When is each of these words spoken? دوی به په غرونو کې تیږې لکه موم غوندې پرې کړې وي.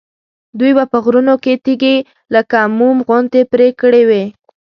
دوی 0.59 0.71
به 0.77 0.83
په 0.91 0.97
غرونو 1.03 1.35
کې 1.43 1.53
تیږې 1.65 1.95
لکه 2.35 2.57
موم 2.77 2.97
غوندې 3.07 3.41
پرې 3.51 3.67
کړې 3.81 4.01
وي. 4.09 4.23